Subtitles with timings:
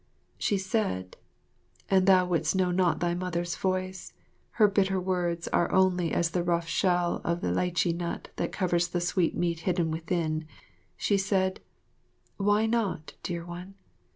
[0.39, 1.15] She said
[1.87, 4.13] and thou would'st not know thy Mother's voice,
[4.53, 8.87] her bitter words are only as the rough shell of the lichee nut that covers
[8.87, 10.47] the sweet meat hidden within
[10.97, 11.59] she said,
[12.37, 13.75] "Why not, dear one?